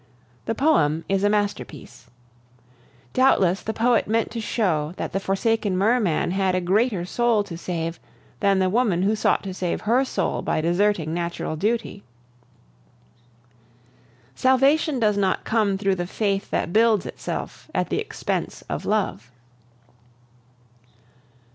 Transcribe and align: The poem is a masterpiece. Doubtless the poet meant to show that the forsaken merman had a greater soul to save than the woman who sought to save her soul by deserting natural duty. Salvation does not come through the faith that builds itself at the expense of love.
The 0.45 0.55
poem 0.55 1.05
is 1.07 1.23
a 1.23 1.29
masterpiece. 1.29 2.07
Doubtless 3.13 3.61
the 3.61 3.71
poet 3.71 4.07
meant 4.07 4.31
to 4.31 4.41
show 4.41 4.95
that 4.97 5.11
the 5.11 5.19
forsaken 5.19 5.77
merman 5.77 6.31
had 6.31 6.55
a 6.55 6.59
greater 6.59 7.05
soul 7.05 7.43
to 7.43 7.55
save 7.55 7.99
than 8.39 8.57
the 8.57 8.67
woman 8.71 9.03
who 9.03 9.15
sought 9.15 9.43
to 9.43 9.53
save 9.53 9.81
her 9.81 10.03
soul 10.03 10.41
by 10.41 10.59
deserting 10.59 11.13
natural 11.13 11.55
duty. 11.55 12.01
Salvation 14.33 14.99
does 14.99 15.17
not 15.17 15.43
come 15.43 15.77
through 15.77 15.93
the 15.93 16.07
faith 16.07 16.49
that 16.49 16.73
builds 16.73 17.05
itself 17.05 17.69
at 17.75 17.89
the 17.89 17.99
expense 17.99 18.63
of 18.67 18.87
love. 18.87 19.29